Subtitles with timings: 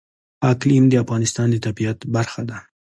[0.51, 2.57] اقلیم د افغانستان د طبیعت برخه ده.